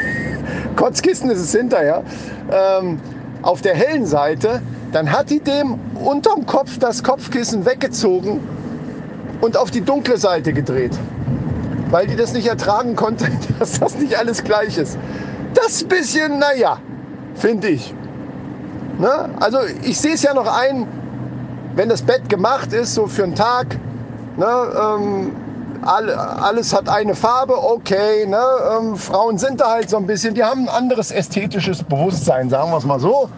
Kotzkissen 0.76 1.31
ist 1.31 1.40
es 1.40 1.52
hinterher, 1.52 2.02
ähm, 2.50 3.00
auf 3.43 3.62
der 3.62 3.75
hellen 3.75 4.06
Seite, 4.06 4.61
dann 4.93 5.11
hat 5.11 5.31
die 5.31 5.40
dem 5.40 5.78
unterm 6.05 6.46
Kopf 6.46 6.78
das 6.78 7.02
Kopfkissen 7.02 7.67
weggezogen 7.67 8.40
und 9.40 9.56
auf 9.56 9.70
die 9.70 9.81
dunkle 9.81 10.17
Seite 10.17 10.52
gedreht. 10.52 10.93
Weil 11.90 12.06
die 12.06 12.17
das 12.17 12.32
nicht 12.32 12.46
ertragen 12.46 12.96
konnte, 12.96 13.26
dass 13.58 13.81
das 13.81 13.96
nicht 13.96 14.19
alles 14.19 14.44
gleich 14.44 14.78
ist. 14.78 14.99
Das 15.55 15.84
bisschen, 15.84 16.38
naja, 16.38 16.79
finde 17.34 17.69
ich. 17.69 17.94
Ne? 18.99 19.31
Also 19.40 19.58
ich 19.82 19.99
sehe 20.00 20.14
es 20.14 20.22
ja 20.22 20.34
noch 20.34 20.46
ein, 20.46 20.87
wenn 21.75 21.88
das 21.88 22.02
Bett 22.02 22.29
gemacht 22.29 22.72
ist, 22.72 22.94
so 22.94 23.06
für 23.06 23.25
einen 23.25 23.34
Tag, 23.34 23.76
ne, 24.37 24.46
ähm, 24.46 25.32
alles 25.86 26.74
hat 26.74 26.88
eine 26.88 27.14
Farbe, 27.14 27.54
okay. 27.56 28.26
Ne? 28.26 28.42
Ähm, 28.78 28.96
Frauen 28.96 29.38
sind 29.38 29.60
da 29.60 29.70
halt 29.70 29.90
so 29.90 29.96
ein 29.96 30.06
bisschen, 30.06 30.34
die 30.34 30.43
haben 30.43 30.62
ein 30.62 30.69
anderes 30.69 31.10
ästhetisches 31.10 31.82
Bewusstsein, 31.82 32.50
sagen 32.50 32.70
wir 32.70 32.78
es 32.78 32.84
mal 32.84 33.00
so. 33.00 33.28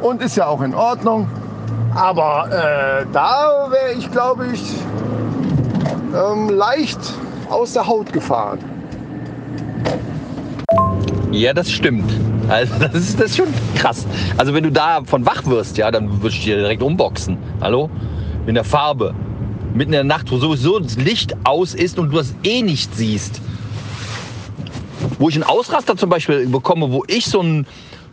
Und 0.00 0.22
ist 0.22 0.36
ja 0.36 0.46
auch 0.46 0.60
in 0.60 0.74
Ordnung. 0.74 1.28
Aber 1.94 2.48
äh, 2.50 3.06
da 3.12 3.68
wäre 3.70 3.98
ich, 3.98 4.10
glaube 4.10 4.46
ich, 4.52 4.62
ähm, 6.14 6.50
leicht 6.50 7.00
aus 7.48 7.72
der 7.72 7.86
Haut 7.86 8.12
gefahren. 8.12 8.58
Ja, 11.30 11.54
das 11.54 11.70
stimmt. 11.70 12.10
Also 12.48 12.74
das 12.80 12.94
ist, 12.94 13.20
das 13.20 13.30
ist 13.30 13.36
schon 13.36 13.48
krass. 13.74 14.06
Also 14.36 14.54
wenn 14.54 14.64
du 14.64 14.72
da 14.72 15.00
von 15.04 15.24
wach 15.24 15.46
wirst, 15.46 15.78
ja, 15.78 15.90
dann 15.90 16.22
wirst 16.22 16.38
du 16.38 16.44
dir 16.44 16.56
direkt 16.56 16.82
umboxen. 16.82 17.38
Hallo? 17.60 17.88
In 18.46 18.54
der 18.54 18.64
Farbe. 18.64 19.14
Mitten 19.76 19.92
in 19.92 19.92
der 19.92 20.04
Nacht, 20.04 20.30
wo 20.30 20.38
sowieso 20.38 20.78
das 20.78 20.96
Licht 20.96 21.36
aus 21.44 21.74
ist 21.74 21.98
und 21.98 22.10
du 22.10 22.16
das 22.16 22.34
eh 22.44 22.62
nicht 22.62 22.94
siehst. 22.96 23.42
Wo 25.18 25.28
ich 25.28 25.34
einen 25.34 25.44
Ausraster 25.44 25.96
zum 25.96 26.08
Beispiel 26.08 26.46
bekomme, 26.46 26.90
wo 26.90 27.04
ich 27.06 27.26
so 27.26 27.42
ein 27.42 27.66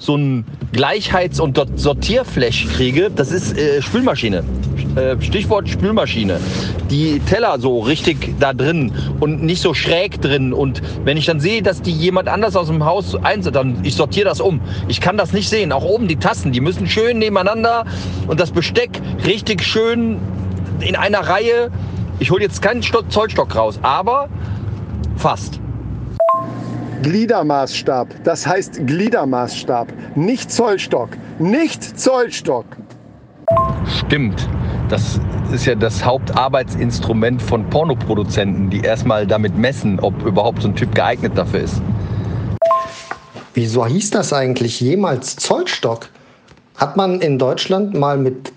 so 0.03 0.17
ein 0.17 0.43
Gleichheits- 0.73 1.39
und 1.39 1.57
Sortierflash 1.75 2.67
kriege, 2.75 3.09
das 3.09 3.31
ist 3.31 3.57
äh, 3.57 3.81
Spülmaschine. 3.81 4.43
Äh, 4.95 5.21
Stichwort 5.21 5.69
Spülmaschine. 5.69 6.41
Die 6.89 7.19
Teller 7.19 7.57
so 7.59 7.79
richtig 7.79 8.35
da 8.39 8.53
drin 8.53 8.91
und 9.21 9.43
nicht 9.43 9.61
so 9.61 9.73
schräg 9.73 10.21
drin. 10.21 10.51
Und 10.51 10.81
wenn 11.05 11.15
ich 11.15 11.25
dann 11.25 11.39
sehe, 11.39 11.61
dass 11.61 11.81
die 11.81 11.91
jemand 11.91 12.27
anders 12.27 12.57
aus 12.57 12.67
dem 12.67 12.83
Haus 12.83 13.15
einsetzt, 13.15 13.55
dann 13.55 13.77
ich 13.83 13.95
sortiere 13.95 14.25
das 14.25 14.41
um. 14.41 14.59
Ich 14.89 14.99
kann 14.99 15.15
das 15.15 15.31
nicht 15.31 15.47
sehen. 15.47 15.71
Auch 15.71 15.85
oben 15.85 16.09
die 16.09 16.17
Tassen, 16.17 16.51
die 16.51 16.59
müssen 16.59 16.87
schön 16.87 17.19
nebeneinander 17.19 17.85
und 18.27 18.39
das 18.39 18.51
Besteck 18.51 19.01
richtig 19.25 19.63
schön 19.63 20.17
in 20.81 20.95
einer 20.95 21.19
Reihe. 21.19 21.69
Ich 22.19 22.31
hole 22.31 22.41
jetzt 22.41 22.61
keinen 22.61 22.81
Zollstock 22.81 23.55
raus, 23.55 23.79
aber 23.81 24.29
fast. 25.17 25.59
Gliedermaßstab. 27.01 28.07
Das 28.23 28.47
heißt 28.47 28.87
Gliedermaßstab, 28.87 29.91
nicht 30.15 30.51
Zollstock. 30.51 31.09
Nicht 31.37 31.99
Zollstock. 31.99 32.65
Stimmt. 33.85 34.47
Das 34.89 35.19
ist 35.51 35.65
ja 35.65 35.75
das 35.75 36.05
Hauptarbeitsinstrument 36.05 37.41
von 37.41 37.69
Pornoproduzenten, 37.69 38.69
die 38.69 38.81
erstmal 38.81 39.27
damit 39.27 39.57
messen, 39.57 39.99
ob 39.99 40.25
überhaupt 40.25 40.61
so 40.61 40.69
ein 40.69 40.75
Typ 40.75 40.95
geeignet 40.95 41.33
dafür 41.35 41.61
ist. 41.61 41.81
Wieso 43.53 43.85
hieß 43.85 44.11
das 44.11 44.31
eigentlich 44.31 44.79
jemals 44.79 45.35
Zollstock? 45.35 46.09
Hat 46.75 46.95
man 46.95 47.21
in 47.21 47.37
Deutschland 47.37 47.93
mal 47.93 48.17
mit 48.17 48.52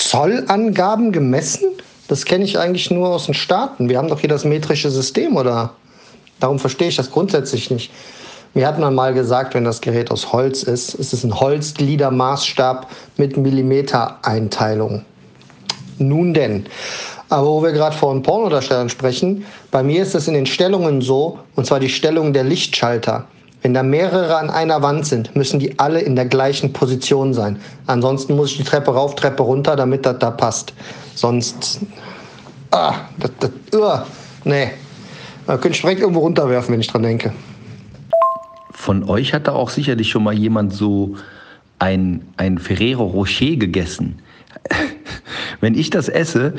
Zollangaben 0.00 1.12
gemessen? 1.12 1.68
Das 2.08 2.24
kenne 2.24 2.44
ich 2.44 2.58
eigentlich 2.58 2.90
nur 2.90 3.08
aus 3.08 3.26
den 3.26 3.34
Staaten. 3.34 3.88
Wir 3.88 3.98
haben 3.98 4.08
doch 4.08 4.20
hier 4.20 4.28
das 4.28 4.44
metrische 4.44 4.90
System, 4.90 5.36
oder? 5.36 5.74
Darum 6.40 6.58
verstehe 6.58 6.88
ich 6.88 6.96
das 6.96 7.10
grundsätzlich 7.10 7.70
nicht. 7.70 7.92
Mir 8.54 8.66
hat 8.66 8.80
man 8.80 8.94
mal 8.94 9.14
gesagt, 9.14 9.54
wenn 9.54 9.64
das 9.64 9.80
Gerät 9.80 10.10
aus 10.10 10.32
Holz 10.32 10.64
ist, 10.64 10.94
ist 10.94 11.12
es 11.12 11.22
ein 11.22 11.38
Holzgliedermaßstab 11.38 12.90
mit 13.16 13.36
Millimetereinteilung. 13.36 15.04
Nun 15.98 16.34
denn. 16.34 16.66
Aber 17.28 17.46
wo 17.46 17.62
wir 17.62 17.70
gerade 17.70 17.94
von 17.94 18.22
Pornodarstellern 18.22 18.88
sprechen, 18.88 19.44
bei 19.70 19.84
mir 19.84 20.02
ist 20.02 20.16
es 20.16 20.26
in 20.26 20.34
den 20.34 20.46
Stellungen 20.46 21.00
so, 21.00 21.38
und 21.54 21.66
zwar 21.66 21.78
die 21.78 21.90
Stellung 21.90 22.32
der 22.32 22.42
Lichtschalter. 22.42 23.26
Wenn 23.62 23.74
da 23.74 23.82
mehrere 23.82 24.38
an 24.38 24.48
einer 24.48 24.82
Wand 24.82 25.06
sind, 25.06 25.36
müssen 25.36 25.60
die 25.60 25.78
alle 25.78 26.00
in 26.00 26.16
der 26.16 26.24
gleichen 26.24 26.72
Position 26.72 27.34
sein. 27.34 27.60
Ansonsten 27.86 28.34
muss 28.34 28.52
ich 28.52 28.58
die 28.58 28.64
Treppe 28.64 28.92
rauf, 28.92 29.16
Treppe 29.16 29.42
runter, 29.42 29.76
damit 29.76 30.06
das 30.06 30.18
da 30.18 30.30
passt. 30.30 30.72
Sonst. 31.14 31.80
Ah, 32.70 32.94
das, 33.18 33.30
das, 33.40 33.50
uh, 33.74 33.98
nee. 34.44 34.70
Da 35.46 35.56
könnte 35.56 35.76
ich 35.76 35.82
direkt 35.82 36.00
irgendwo 36.00 36.20
runterwerfen, 36.20 36.72
wenn 36.72 36.80
ich 36.80 36.86
dran 36.86 37.02
denke. 37.02 37.32
Von 38.72 39.04
euch 39.04 39.34
hat 39.34 39.46
da 39.46 39.52
auch 39.52 39.68
sicherlich 39.68 40.08
schon 40.08 40.22
mal 40.22 40.32
jemand 40.32 40.72
so 40.72 41.16
ein, 41.78 42.22
ein 42.36 42.58
Ferrero 42.58 43.04
Rocher 43.04 43.56
gegessen. 43.56 44.20
Wenn 45.60 45.76
ich 45.76 45.90
das 45.90 46.08
esse, 46.08 46.54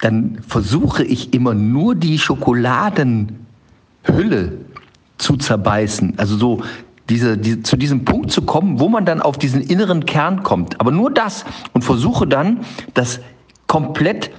dann 0.00 0.38
versuche 0.46 1.04
ich 1.04 1.34
immer 1.34 1.54
nur 1.54 1.94
die 1.94 2.18
Schokoladenhülle 2.18 4.52
zu 5.18 5.36
zerbeißen. 5.36 6.14
Also 6.16 6.36
so 6.36 6.62
diese, 7.08 7.38
die, 7.38 7.62
zu 7.62 7.76
diesem 7.76 8.04
Punkt 8.04 8.30
zu 8.30 8.42
kommen, 8.42 8.80
wo 8.80 8.88
man 8.88 9.04
dann 9.04 9.20
auf 9.20 9.38
diesen 9.38 9.62
inneren 9.62 10.04
Kern 10.06 10.42
kommt. 10.42 10.80
Aber 10.80 10.90
nur 10.90 11.10
das 11.10 11.44
und 11.72 11.82
versuche 11.82 12.26
dann, 12.26 12.60
das 12.94 13.20
komplett 13.66 14.30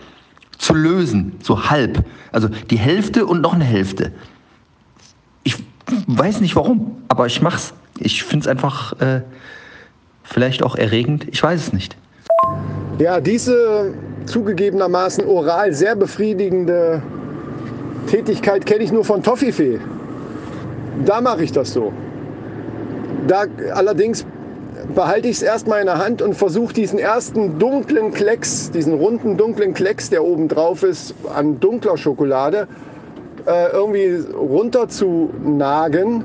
zu 0.58 0.74
lösen, 0.74 1.34
so 1.42 1.70
halb. 1.70 2.06
Also 2.32 2.50
die 2.70 2.78
Hälfte 2.78 3.26
und 3.26 3.42
noch 3.42 3.54
eine 3.54 3.64
Hälfte. 3.64 4.12
Ich 5.44 5.56
weiß 6.08 6.42
nicht 6.42 6.56
warum, 6.56 6.98
aber 7.08 7.26
ich 7.26 7.42
mach's. 7.42 7.74
Ich 7.98 8.24
finde 8.24 8.44
es 8.44 8.48
einfach 8.48 9.00
äh, 9.02 9.22
vielleicht 10.24 10.64
auch 10.64 10.76
erregend. 10.76 11.28
Ich 11.32 11.42
weiß 11.42 11.60
es 11.68 11.74
nicht. 11.74 11.98
Ja, 13.00 13.20
diese 13.20 13.94
zugegebenermaßen 14.26 15.26
oral 15.26 15.74
sehr 15.74 15.96
befriedigende 15.96 17.02
Tätigkeit 18.08 18.66
kenne 18.66 18.84
ich 18.84 18.92
nur 18.92 19.06
von 19.06 19.24
Toffifee. 19.24 19.80
Da 21.06 21.22
mache 21.22 21.44
ich 21.44 21.52
das 21.52 21.74
so. 21.74 21.92
Da 23.28 23.46
allerdings 23.74 24.26
behalte 24.96 25.28
ich 25.28 25.38
es 25.38 25.42
erstmal 25.44 25.82
in 25.82 25.86
der 25.86 25.98
Hand 25.98 26.22
und 26.22 26.36
versuche 26.36 26.74
diesen 26.74 27.00
ersten 27.00 27.60
dunklen 27.60 28.12
Klecks, 28.12 28.72
diesen 28.72 28.94
runden 28.94 29.38
dunklen 29.38 29.74
Klecks, 29.74 30.10
der 30.10 30.24
oben 30.24 30.48
drauf 30.48 30.84
ist, 30.84 31.14
an 31.34 31.60
dunkler 31.60 31.98
Schokolade, 31.98 32.68
äh, 33.46 33.72
irgendwie 33.72 34.24
runter 34.34 34.88
zu 34.90 35.30
nagen. 35.44 36.24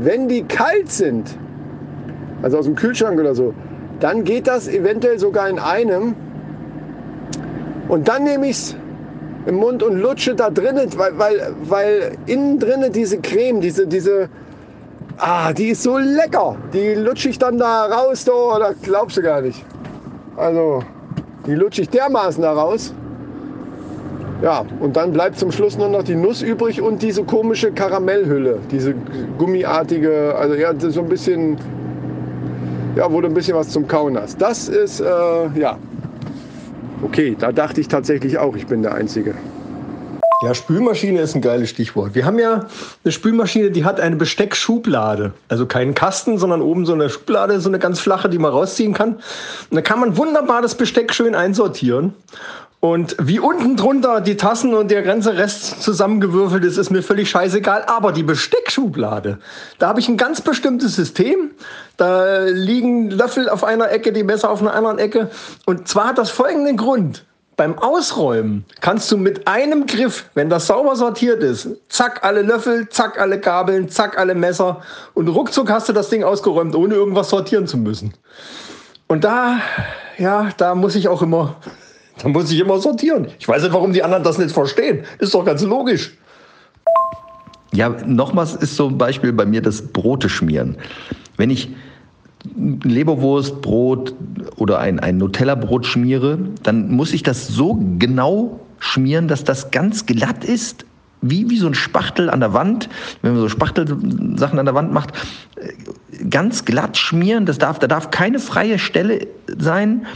Wenn 0.00 0.28
die 0.28 0.42
kalt 0.42 0.90
sind, 0.90 1.36
also 2.42 2.58
aus 2.58 2.66
dem 2.66 2.74
Kühlschrank 2.74 3.18
oder 3.18 3.34
so, 3.34 3.54
dann 4.00 4.24
geht 4.24 4.46
das 4.46 4.68
eventuell 4.68 5.18
sogar 5.18 5.48
in 5.48 5.58
einem. 5.58 6.14
Und 7.88 8.08
dann 8.08 8.24
nehme 8.24 8.46
ich 8.48 8.56
es 8.56 8.76
im 9.46 9.56
Mund 9.56 9.82
und 9.82 9.98
lutsche 9.98 10.34
da 10.34 10.50
drinnen, 10.50 10.90
weil, 10.96 11.18
weil, 11.18 11.54
weil 11.62 12.18
innen 12.26 12.58
drinnen 12.58 12.92
diese 12.92 13.18
Creme, 13.18 13.60
diese, 13.60 13.86
diese, 13.86 14.28
ah, 15.18 15.52
die 15.52 15.68
ist 15.68 15.84
so 15.84 15.98
lecker. 15.98 16.56
Die 16.72 16.94
lutsche 16.94 17.28
ich 17.28 17.38
dann 17.38 17.58
da 17.58 17.86
raus, 17.86 18.24
da, 18.24 18.58
da 18.58 18.72
glaubst 18.82 19.16
du 19.16 19.22
gar 19.22 19.40
nicht. 19.40 19.64
Also, 20.36 20.82
die 21.46 21.54
lutsche 21.54 21.82
ich 21.82 21.88
dermaßen 21.88 22.42
da 22.42 22.52
raus. 22.52 22.92
Ja, 24.42 24.66
und 24.80 24.96
dann 24.96 25.12
bleibt 25.12 25.38
zum 25.38 25.50
Schluss 25.50 25.78
nur 25.78 25.88
noch 25.88 26.02
die 26.02 26.14
Nuss 26.14 26.42
übrig 26.42 26.82
und 26.82 27.00
diese 27.00 27.24
komische 27.24 27.72
Karamellhülle, 27.72 28.58
diese 28.70 28.94
gummiartige, 29.38 30.34
also 30.36 30.54
ja, 30.56 30.74
so 30.78 31.00
ein 31.00 31.08
bisschen, 31.08 31.56
ja, 32.96 33.10
wo 33.10 33.20
du 33.22 33.28
ein 33.28 33.34
bisschen 33.34 33.56
was 33.56 33.70
zum 33.70 33.88
Kauen 33.88 34.18
hast. 34.18 34.38
Das 34.42 34.68
ist, 34.68 35.00
äh, 35.00 35.04
ja, 35.54 35.78
okay, 37.02 37.36
da 37.38 37.52
dachte 37.52 37.80
ich 37.80 37.88
tatsächlich 37.88 38.38
auch, 38.38 38.56
ich 38.56 38.66
bin 38.66 38.82
der 38.82 38.94
Einzige. 38.94 39.34
Ja, 40.42 40.54
Spülmaschine 40.54 41.20
ist 41.20 41.34
ein 41.34 41.40
geiles 41.40 41.70
Stichwort. 41.70 42.14
Wir 42.14 42.26
haben 42.26 42.38
ja 42.38 42.66
eine 43.04 43.12
Spülmaschine, 43.12 43.70
die 43.70 43.86
hat 43.86 44.00
eine 44.00 44.16
Besteckschublade. 44.16 45.32
Also 45.48 45.64
keinen 45.64 45.94
Kasten, 45.94 46.36
sondern 46.36 46.60
oben 46.60 46.84
so 46.84 46.92
eine 46.92 47.08
Schublade, 47.08 47.58
so 47.58 47.70
eine 47.70 47.78
ganz 47.78 48.00
flache, 48.00 48.28
die 48.28 48.38
man 48.38 48.52
rausziehen 48.52 48.92
kann. 48.92 49.14
Und 49.14 49.76
da 49.76 49.80
kann 49.80 49.98
man 49.98 50.18
wunderbar 50.18 50.60
das 50.60 50.74
Besteck 50.74 51.14
schön 51.14 51.34
einsortieren. 51.34 52.12
Und 52.80 53.16
wie 53.18 53.40
unten 53.40 53.76
drunter 53.76 54.20
die 54.20 54.36
Tassen 54.36 54.74
und 54.74 54.90
der 54.90 55.02
ganze 55.02 55.38
Rest 55.38 55.82
zusammengewürfelt 55.82 56.62
ist, 56.64 56.76
ist 56.76 56.90
mir 56.90 57.02
völlig 57.02 57.30
scheißegal. 57.30 57.84
Aber 57.86 58.12
die 58.12 58.22
Besteckschublade, 58.22 59.38
da 59.78 59.88
habe 59.88 60.00
ich 60.00 60.08
ein 60.08 60.18
ganz 60.18 60.42
bestimmtes 60.42 60.94
System. 60.94 61.52
Da 61.96 62.44
liegen 62.44 63.10
Löffel 63.10 63.48
auf 63.48 63.64
einer 63.64 63.90
Ecke, 63.90 64.12
die 64.12 64.22
Messer 64.22 64.50
auf 64.50 64.60
einer 64.60 64.74
anderen 64.74 64.98
Ecke. 64.98 65.30
Und 65.64 65.88
zwar 65.88 66.08
hat 66.08 66.18
das 66.18 66.30
folgenden 66.30 66.76
Grund. 66.76 67.24
Beim 67.56 67.78
Ausräumen 67.78 68.66
kannst 68.82 69.10
du 69.10 69.16
mit 69.16 69.48
einem 69.48 69.86
Griff, 69.86 70.28
wenn 70.34 70.50
das 70.50 70.66
sauber 70.66 70.94
sortiert 70.94 71.42
ist, 71.42 71.68
zack 71.88 72.22
alle 72.22 72.42
Löffel, 72.42 72.86
zack 72.90 73.18
alle 73.18 73.40
Gabeln, 73.40 73.88
zack 73.88 74.18
alle 74.18 74.34
Messer 74.34 74.82
und 75.14 75.28
ruckzuck 75.28 75.70
hast 75.70 75.88
du 75.88 75.94
das 75.94 76.10
Ding 76.10 76.22
ausgeräumt, 76.22 76.74
ohne 76.74 76.94
irgendwas 76.94 77.30
sortieren 77.30 77.66
zu 77.66 77.78
müssen. 77.78 78.12
Und 79.06 79.24
da, 79.24 79.58
ja, 80.18 80.50
da 80.58 80.74
muss 80.74 80.96
ich 80.96 81.08
auch 81.08 81.22
immer, 81.22 81.56
da 82.22 82.28
muss 82.28 82.50
ich 82.50 82.60
immer 82.60 82.78
sortieren. 82.78 83.28
Ich 83.38 83.48
weiß 83.48 83.62
nicht, 83.62 83.72
warum 83.72 83.94
die 83.94 84.02
anderen 84.02 84.22
das 84.22 84.36
nicht 84.36 84.52
verstehen. 84.52 85.06
Ist 85.18 85.32
doch 85.32 85.44
ganz 85.46 85.62
logisch. 85.62 86.14
Ja, 87.72 87.88
nochmals 88.04 88.54
ist 88.54 88.78
ein 88.80 88.98
Beispiel 88.98 89.32
bei 89.32 89.46
mir 89.46 89.62
das 89.62 89.80
Brote 89.80 90.28
schmieren. 90.28 90.76
Wenn 91.36 91.50
ich 91.50 91.70
Leberwurstbrot 92.54 94.14
oder 94.56 94.78
ein, 94.78 95.00
ein 95.00 95.18
Nutella-Brot 95.18 95.86
schmiere, 95.86 96.38
dann 96.62 96.90
muss 96.90 97.12
ich 97.12 97.22
das 97.22 97.48
so 97.48 97.78
genau 97.98 98.60
schmieren, 98.78 99.28
dass 99.28 99.44
das 99.44 99.70
ganz 99.70 100.06
glatt 100.06 100.44
ist, 100.44 100.84
wie, 101.22 101.50
wie 101.50 101.56
so 101.56 101.66
ein 101.66 101.74
Spachtel 101.74 102.30
an 102.30 102.40
der 102.40 102.52
Wand, 102.52 102.88
wenn 103.22 103.32
man 103.32 103.40
so 103.40 103.48
Spachtelsachen 103.48 104.58
an 104.58 104.66
der 104.66 104.74
Wand 104.74 104.92
macht, 104.92 105.12
ganz 106.30 106.64
glatt 106.64 106.96
schmieren, 106.96 107.46
das 107.46 107.58
darf, 107.58 107.78
da 107.78 107.86
darf 107.86 108.10
keine 108.10 108.38
freie 108.38 108.78
Stelle 108.78 109.26
sein. 109.58 110.06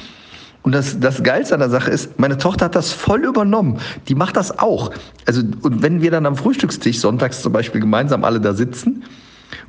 Und 0.63 0.73
das, 0.73 1.01
das 1.01 1.23
Geilste 1.23 1.55
an 1.55 1.61
der 1.61 1.71
Sache 1.71 1.91
ist, 1.91 2.21
meine 2.21 2.37
Tochter 2.37 2.67
hat 2.67 2.75
das 2.75 2.93
voll 2.93 3.25
übernommen. 3.25 3.79
Die 4.09 4.15
macht 4.15 4.37
das 4.37 4.59
auch. 4.59 4.93
Also, 5.27 5.41
und 5.63 5.83
wenn 5.83 6.03
wir 6.03 6.11
dann 6.11 6.27
am 6.27 6.37
Frühstückstisch 6.37 6.99
sonntags 6.99 7.41
zum 7.41 7.53
Beispiel 7.53 7.81
gemeinsam 7.81 8.25
alle 8.25 8.41
da 8.41 8.53
sitzen, 8.53 9.00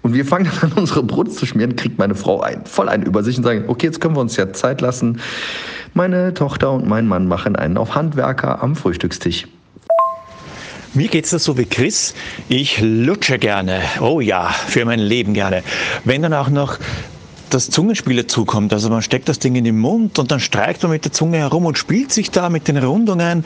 und 0.04 0.14
wir 0.14 0.26
fangen 0.26 0.50
dann 0.62 0.72
an, 0.72 0.78
unsere 0.78 1.04
Brot 1.04 1.34
zu 1.34 1.46
schmieren, 1.46 1.76
kriegt 1.76 1.98
meine 1.98 2.16
Frau 2.16 2.42
ein, 2.42 2.66
voll 2.66 2.90
ein 2.90 3.04
über 3.04 3.24
sich 3.24 3.38
und 3.38 3.44
sagen, 3.44 3.66
okay, 3.68 3.88
jetzt 3.88 4.02
können 4.02 4.16
wir 4.16 4.22
uns 4.22 4.36
ja 4.38 4.52
Zeit 4.54 4.82
lassen. 4.82 5.22
Meine 5.94 6.34
Tochter 6.34 6.72
und 6.72 6.88
mein 6.88 7.08
Mann 7.08 7.28
machen 7.28 7.56
einen 7.56 7.78
auf 7.78 7.96
Handwerker 7.96 8.64
am 8.64 8.76
Frühstückstisch. 8.76 9.48
Mir 10.94 11.08
geht's 11.08 11.30
das 11.30 11.46
so 11.46 11.58
wie 11.58 11.66
Chris. 11.66 12.14
Ich 12.50 12.82
lutsche 12.82 13.40
gerne. 13.40 13.82
Oh 14.02 14.20
ja, 14.20 14.50
für 14.50 14.84
mein 14.84 15.00
Leben 15.00 15.34
gerne. 15.34 15.64
Wenn 16.04 16.22
dann 16.22 16.34
auch 16.34 16.50
noch 16.50 16.80
das 17.50 17.70
Zungenspiel 17.70 18.16
dazukommt. 18.16 18.74
Also 18.74 18.90
man 18.90 19.02
steckt 19.02 19.30
das 19.30 19.40
Ding 19.40 19.56
in 19.56 19.64
den 19.64 19.78
Mund 19.78 20.20
und 20.20 20.32
dann 20.32 20.40
streicht 20.40 20.84
man 20.84 20.92
mit 20.92 21.06
der 21.06 21.12
Zunge 21.12 21.38
herum 21.38 21.66
und 21.66 21.78
spielt 21.78 22.12
sich 22.12 22.32
da 22.32 22.50
mit 22.50 22.68
den 22.68 22.78
Rundungen. 22.78 23.46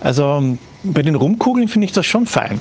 Also 0.00 0.56
bei 0.82 1.02
den 1.02 1.14
Rumkugeln 1.14 1.68
finde 1.68 1.86
ich 1.86 1.92
das 1.92 2.06
schon 2.06 2.26
fein. 2.26 2.60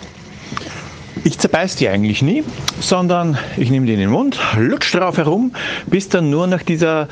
Ich 1.23 1.37
zerbeiß 1.37 1.75
die 1.75 1.87
eigentlich 1.87 2.23
nie, 2.23 2.43
sondern 2.79 3.37
ich 3.55 3.69
nehme 3.69 3.85
die 3.85 3.93
in 3.93 3.99
den 3.99 4.09
Mund, 4.09 4.39
lutsch 4.57 4.95
drauf 4.95 5.17
herum, 5.17 5.53
bis 5.85 6.09
dann 6.09 6.31
nur 6.31 6.47
noch 6.47 6.63
dieser 6.63 7.07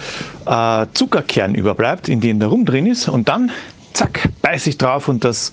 äh, 0.48 0.88
Zuckerkern 0.94 1.54
überbleibt, 1.54 2.10
in 2.10 2.20
dem 2.20 2.40
der 2.40 2.50
Rum 2.50 2.66
drin 2.66 2.88
ist. 2.88 3.08
Und 3.08 3.30
dann, 3.30 3.52
zack, 3.94 4.30
beiß 4.42 4.66
ich 4.66 4.78
drauf 4.80 5.10
und 5.10 5.24
das 5.24 5.52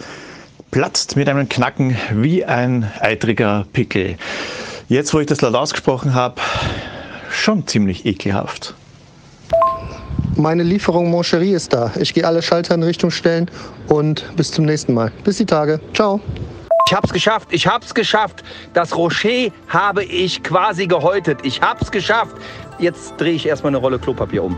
platzt 0.71 1.17
mit 1.17 1.29
einem 1.29 1.49
Knacken 1.49 1.97
wie 2.15 2.45
ein 2.47 2.91
eitriger 3.01 3.67
Pickel. 3.73 4.17
Jetzt, 4.89 5.13
wo 5.13 5.21
ich 5.21 5.27
das 5.27 5.43
laut 5.43 5.55
ausgesprochen 5.55 6.15
habe, 6.15 6.41
schon 7.31 7.67
ziemlich 7.67 8.07
ekelhaft. 8.07 8.75
Meine 10.37 10.63
Lieferung 10.63 11.11
Moncherie 11.11 11.53
ist 11.53 11.73
da. 11.73 11.93
Ich 11.99 12.15
gehe 12.15 12.27
alle 12.27 12.43
Schalter 12.43 12.75
in 12.75 12.83
Richtung 12.83 13.11
stellen 13.11 13.51
und 13.89 14.25
bis 14.37 14.51
zum 14.51 14.65
nächsten 14.65 14.95
Mal. 14.95 15.13
Bis 15.25 15.39
die 15.39 15.47
Tage. 15.47 15.81
Ciao. 15.95 16.21
Ich 16.89 16.95
hab's 16.95 17.13
geschafft, 17.13 17.49
ich 17.51 17.67
hab's 17.67 17.95
geschafft. 17.95 18.45
Das 18.73 18.97
Rocher 18.97 19.51
habe 19.67 20.05
ich 20.05 20.45
quasi 20.45 20.87
gehäutet. 20.87 21.41
Ich 21.43 21.61
hab's 21.61 21.91
geschafft. 21.91 22.37
Jetzt 22.79 23.15
drehe 23.17 23.33
ich 23.33 23.47
erstmal 23.47 23.71
eine 23.71 23.79
Rolle 23.79 23.99
Klopapier 23.99 24.45
um. 24.45 24.57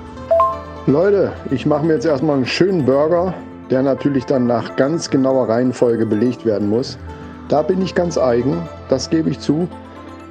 Leute, 0.86 1.32
ich 1.50 1.64
mache 1.64 1.86
mir 1.86 1.94
jetzt 1.94 2.04
erstmal 2.04 2.36
einen 2.36 2.46
schönen 2.46 2.84
Burger, 2.84 3.32
der 3.70 3.82
natürlich 3.82 4.26
dann 4.26 4.46
nach 4.46 4.76
ganz 4.76 5.08
genauer 5.08 5.48
Reihenfolge 5.48 6.04
belegt 6.04 6.44
werden 6.44 6.68
muss. 6.68 6.98
Da 7.48 7.62
bin 7.62 7.80
ich 7.80 7.94
ganz 7.94 8.18
eigen, 8.18 8.68
das 8.90 9.08
gebe 9.08 9.30
ich 9.30 9.40
zu. 9.40 9.66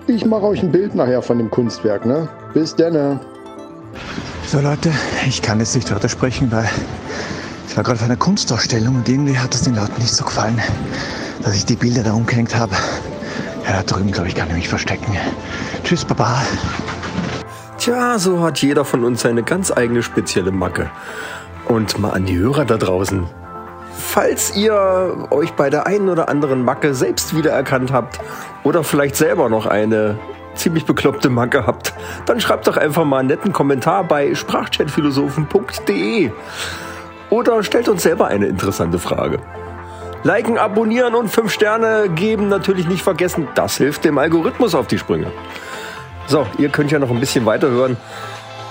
Ich 0.06 0.24
mache 0.24 0.44
euch 0.44 0.62
ein 0.62 0.72
Bild 0.72 0.94
nachher 0.94 1.24
von 1.24 1.40
dem 1.40 1.50
Kunstwerk. 1.50 2.06
Ne? 2.06 2.30
Bis 2.54 2.76
denne. 2.76 3.20
So 4.46 4.60
Leute, 4.60 4.92
ich 5.28 5.42
kann 5.42 5.60
jetzt 5.60 5.76
nicht 5.76 5.92
weitersprechen, 5.92 6.52
weil 6.52 6.70
war 7.78 7.84
gerade 7.84 8.00
auf 8.00 8.06
einer 8.06 8.18
Kunstausstellung 8.18 8.96
und 8.96 9.08
irgendwie 9.08 9.38
hat 9.38 9.54
es 9.54 9.62
den 9.62 9.76
Leuten 9.76 10.02
nicht 10.02 10.14
so 10.14 10.26
gefallen, 10.26 10.60
dass 11.48 11.56
ich 11.56 11.66
die 11.66 11.78
Bilder 11.78 12.04
da 12.04 12.12
umgehängt 12.12 12.54
habe. 12.58 12.76
Ja, 13.66 13.78
da 13.78 13.84
drüben, 13.84 14.12
glaube 14.12 14.28
ich, 14.28 14.36
kann 14.36 14.50
ich 14.50 14.56
mich 14.56 14.68
verstecken. 14.68 15.16
Tschüss, 15.82 16.04
Baba. 16.04 16.42
Tja, 17.78 18.20
so 18.20 18.42
hat 18.42 18.62
jeder 18.62 18.84
von 18.84 19.06
uns 19.06 19.22
seine 19.22 19.44
ganz 19.44 19.72
eigene 19.72 20.04
spezielle 20.04 20.52
Macke. 20.52 20.92
Und 21.66 22.00
mal 22.00 22.12
an 22.12 22.26
die 22.26 22.38
Hörer 22.38 22.66
da 22.66 22.76
draußen. 22.76 23.28
Falls 23.98 24.58
ihr 24.58 25.28
euch 25.30 25.54
bei 25.54 25.70
der 25.70 25.88
einen 25.88 26.10
oder 26.10 26.28
anderen 26.28 26.66
Macke 26.66 26.94
selbst 26.94 27.34
wiedererkannt 27.34 27.94
habt 27.94 28.20
oder 28.66 28.84
vielleicht 28.84 29.16
selber 29.16 29.48
noch 29.48 29.68
eine 29.68 30.20
ziemlich 30.56 30.84
bekloppte 30.86 31.30
Macke 31.30 31.66
habt, 31.66 31.94
dann 32.26 32.42
schreibt 32.42 32.68
doch 32.68 32.76
einfach 32.76 33.06
mal 33.06 33.20
einen 33.20 33.30
netten 33.30 33.54
Kommentar 33.54 34.04
bei 34.04 34.36
sprachchatphilosophen.de 34.36 36.30
oder 37.30 37.64
stellt 37.64 37.88
uns 37.88 38.04
selber 38.04 38.28
eine 38.28 38.48
interessante 38.48 39.00
Frage. 39.00 39.40
Liken, 40.28 40.58
abonnieren 40.58 41.16
und 41.16 41.30
5 41.30 41.50
Sterne 41.50 42.10
geben 42.14 42.50
natürlich 42.50 42.86
nicht 42.86 43.02
vergessen. 43.02 43.48
Das 43.56 43.78
hilft 43.78 44.04
dem 44.04 44.18
Algorithmus 44.18 44.76
auf 44.76 44.86
die 44.86 44.98
Sprünge. 44.98 45.32
So, 46.28 46.46
ihr 46.58 46.68
könnt 46.68 46.92
ja 46.92 47.00
noch 47.00 47.10
ein 47.10 47.22
bisschen 47.22 47.46
weiterhören. 47.46 47.96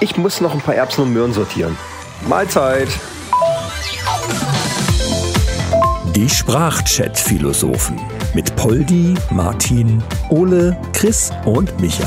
Ich 0.00 0.18
muss 0.18 0.42
noch 0.42 0.52
ein 0.52 0.60
paar 0.60 0.74
Erbsen 0.74 1.04
und 1.04 1.14
Möhren 1.14 1.32
sortieren. 1.32 1.74
Mahlzeit! 2.28 2.88
Die 6.14 6.28
Sprachchat-Philosophen 6.28 7.98
mit 8.34 8.54
Poldi, 8.56 9.14
Martin, 9.30 10.02
Ole, 10.28 10.76
Chris 10.92 11.30
und 11.46 11.80
Micha. 11.80 12.06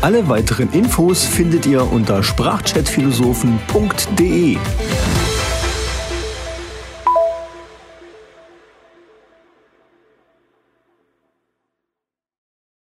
Alle 0.00 0.26
weiteren 0.30 0.72
Infos 0.72 1.22
findet 1.22 1.66
ihr 1.66 1.82
unter 1.92 2.22
sprachchatphilosophen.de. 2.22 4.56